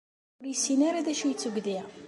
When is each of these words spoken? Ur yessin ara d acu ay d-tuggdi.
Ur 0.39 0.45
yessin 0.47 0.79
ara 0.87 1.05
d 1.05 1.07
acu 1.11 1.25
ay 1.27 1.33
d-tuggdi. 1.35 1.79